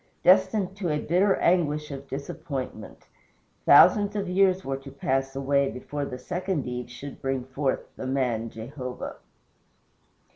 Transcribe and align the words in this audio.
destined 0.23 0.75
to 0.75 0.89
a 0.89 0.97
bitter 0.97 1.35
anguish 1.35 1.91
of 1.91 2.07
disappointment! 2.07 3.05
Thousands 3.67 4.15
of 4.15 4.27
years 4.27 4.65
were 4.65 4.77
to 4.77 4.89
pass 4.89 5.35
away 5.35 5.69
before 5.69 6.05
the 6.05 6.17
second 6.17 6.65
Eve 6.65 6.89
should 6.89 7.21
bring 7.21 7.43
forth 7.43 7.81
the 7.95 8.07
MAN 8.07 8.49
Jehovah. 8.49 9.17